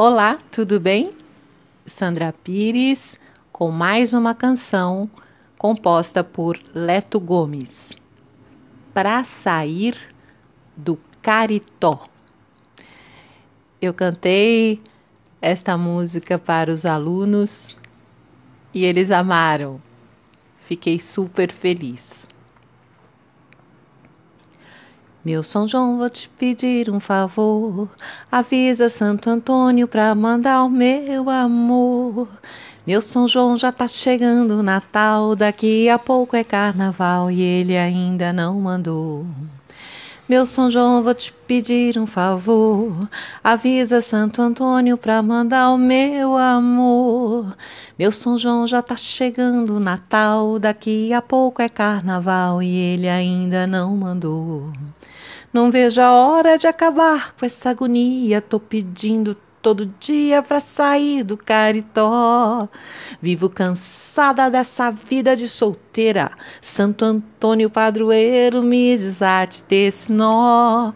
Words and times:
Olá, 0.00 0.38
tudo 0.52 0.78
bem? 0.78 1.10
Sandra 1.84 2.32
Pires 2.32 3.18
com 3.50 3.72
mais 3.72 4.12
uma 4.12 4.32
canção 4.32 5.10
composta 5.58 6.22
por 6.22 6.56
Leto 6.72 7.18
Gomes. 7.18 7.98
Para 8.94 9.24
sair 9.24 9.98
do 10.76 10.96
Caritó. 11.20 12.06
Eu 13.82 13.92
cantei 13.92 14.80
esta 15.42 15.76
música 15.76 16.38
para 16.38 16.70
os 16.70 16.86
alunos 16.86 17.76
e 18.72 18.84
eles 18.84 19.10
amaram. 19.10 19.82
Fiquei 20.60 21.00
super 21.00 21.50
feliz. 21.50 22.28
Meu 25.28 25.44
São 25.44 25.68
João, 25.68 25.98
vou 25.98 26.08
te 26.08 26.26
pedir 26.26 26.88
um 26.88 26.98
favor. 26.98 27.86
Avisa 28.32 28.88
Santo 28.88 29.28
Antônio 29.28 29.86
pra 29.86 30.14
mandar 30.14 30.64
o 30.64 30.70
meu 30.70 31.28
amor. 31.28 32.26
Meu 32.86 33.02
São 33.02 33.28
João 33.28 33.54
já 33.54 33.70
tá 33.70 33.86
chegando 33.86 34.52
o 34.52 34.62
Natal. 34.62 35.36
Daqui 35.36 35.86
a 35.90 35.98
pouco 35.98 36.34
é 36.34 36.42
carnaval 36.42 37.30
e 37.30 37.42
ele 37.42 37.76
ainda 37.76 38.32
não 38.32 38.58
mandou. 38.58 39.26
Meu 40.26 40.46
São 40.46 40.70
João, 40.70 41.02
vou 41.02 41.14
te 41.14 41.30
pedir 41.46 41.98
um 41.98 42.06
favor. 42.06 43.06
Avisa 43.44 44.00
Santo 44.00 44.40
Antônio 44.40 44.96
pra 44.96 45.20
mandar 45.20 45.72
o 45.72 45.76
meu 45.76 46.38
amor. 46.38 47.54
Meu 47.98 48.10
São 48.10 48.38
João 48.38 48.66
já 48.66 48.80
tá 48.80 48.96
chegando 48.96 49.76
o 49.76 49.80
Natal. 49.80 50.58
Daqui 50.58 51.12
a 51.12 51.20
pouco 51.20 51.60
é 51.60 51.68
carnaval 51.68 52.62
e 52.62 52.74
ele 52.74 53.10
ainda 53.10 53.66
não 53.66 53.94
mandou. 53.94 54.72
Não 55.52 55.70
vejo 55.70 56.00
a 56.00 56.12
hora 56.12 56.56
de 56.56 56.66
acabar 56.66 57.34
com 57.34 57.46
essa 57.46 57.70
agonia. 57.70 58.40
Tô 58.40 58.58
pedindo 58.60 59.34
todo 59.62 59.86
dia 59.98 60.42
para 60.42 60.60
sair 60.60 61.22
do 61.22 61.36
caritó. 61.36 62.68
Vivo 63.20 63.50
cansada 63.50 64.50
dessa 64.50 64.90
vida 64.90 65.36
de 65.36 65.48
solteira. 65.48 66.30
Santo 66.62 67.04
Antônio 67.04 67.68
Padroeiro 67.68 68.62
me 68.62 68.96
desate 68.96 69.64
desse 69.68 70.10
nó. 70.10 70.92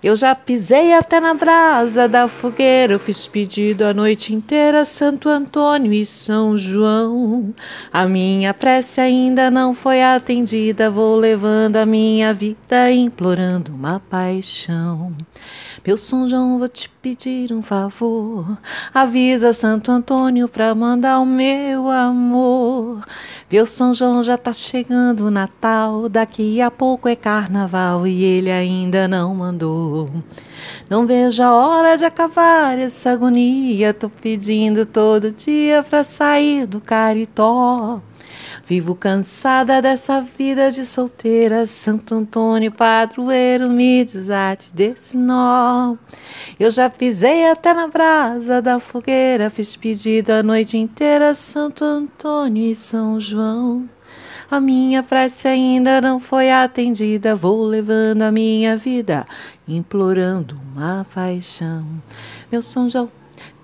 Eu 0.00 0.14
já 0.14 0.32
pisei 0.32 0.92
até 0.92 1.18
na 1.18 1.34
brasa 1.34 2.06
da 2.06 2.28
fogueira, 2.28 2.92
eu 2.92 3.00
fiz 3.00 3.26
pedido 3.26 3.82
a 3.82 3.92
noite 3.92 4.32
inteira, 4.32 4.84
Santo 4.84 5.28
Antônio 5.28 5.92
e 5.92 6.06
São 6.06 6.56
João. 6.56 7.52
A 7.92 8.06
minha 8.06 8.54
prece 8.54 9.00
ainda 9.00 9.50
não 9.50 9.74
foi 9.74 10.00
atendida, 10.00 10.88
vou 10.88 11.16
levando 11.16 11.78
a 11.78 11.84
minha 11.84 12.32
vida, 12.32 12.92
implorando 12.92 13.74
uma 13.74 13.98
paixão. 13.98 15.12
Meu 15.84 15.96
São 15.96 16.28
João, 16.28 16.60
vou 16.60 16.68
te 16.68 16.88
pedir 16.88 17.52
um 17.52 17.62
favor, 17.62 18.58
avisa 18.94 19.52
Santo 19.52 19.90
Antônio 19.90 20.48
pra 20.48 20.76
mandar 20.76 21.18
o 21.18 21.26
meu 21.26 21.88
amor. 21.88 23.04
Meu 23.50 23.66
São 23.66 23.94
João 23.94 24.22
já 24.22 24.36
tá 24.36 24.52
chegando 24.52 25.26
o 25.26 25.30
Natal, 25.30 26.08
daqui 26.08 26.60
a 26.60 26.70
pouco 26.70 27.08
é 27.08 27.16
carnaval 27.16 28.06
e 28.06 28.22
ele 28.22 28.50
ainda 28.50 29.08
não 29.08 29.34
mandou. 29.34 29.87
Não 30.88 31.06
vejo 31.06 31.42
a 31.42 31.54
hora 31.54 31.96
de 31.96 32.04
acabar 32.04 32.78
essa 32.78 33.10
agonia. 33.12 33.94
Tô 33.94 34.08
pedindo 34.08 34.84
todo 34.84 35.32
dia 35.32 35.82
pra 35.82 36.04
sair 36.04 36.66
do 36.66 36.80
caritó. 36.80 38.00
Vivo 38.66 38.94
cansada 38.94 39.80
dessa 39.80 40.20
vida 40.20 40.70
de 40.70 40.84
solteira. 40.84 41.64
Santo 41.64 42.14
Antônio 42.14 42.70
Padroeiro 42.70 43.68
me 43.70 44.04
desate 44.04 44.74
desse 44.74 45.16
nó. 45.16 45.96
Eu 46.60 46.70
já 46.70 46.90
pisei 46.90 47.48
até 47.48 47.72
na 47.72 47.88
brasa 47.88 48.60
da 48.60 48.78
fogueira. 48.78 49.50
Fiz 49.50 49.74
pedido 49.74 50.30
a 50.30 50.42
noite 50.42 50.76
inteira. 50.76 51.32
Santo 51.34 51.82
Antônio 51.84 52.72
e 52.72 52.76
São 52.76 53.18
João. 53.20 53.88
A 54.50 54.60
minha 54.60 55.02
prece 55.02 55.46
ainda 55.46 56.00
não 56.00 56.18
foi 56.18 56.50
atendida. 56.50 57.36
Vou 57.36 57.66
levando 57.66 58.22
a 58.22 58.32
minha 58.32 58.78
vida, 58.78 59.26
implorando 59.68 60.58
uma 60.74 61.06
paixão. 61.14 61.84
Meu 62.50 62.62
São 62.62 62.88
João, 62.88 63.10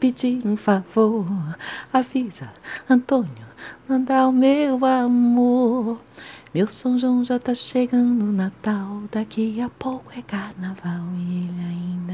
pedir 0.00 0.44
um 0.44 0.56
favor. 0.56 1.24
Avisa, 1.92 2.52
Antônio, 2.90 3.46
manda 3.88 4.26
o 4.26 4.32
meu 4.32 4.84
amor. 4.84 6.02
Meu 6.52 6.66
São 6.66 6.98
João 6.98 7.24
já 7.24 7.38
tá 7.38 7.54
chegando 7.54 8.32
Natal. 8.32 9.04
Daqui 9.12 9.60
a 9.60 9.68
pouco 9.68 10.10
é 10.18 10.22
carnaval 10.22 11.06
e 11.16 11.44
ele 11.44 11.60
ainda. 11.60 12.11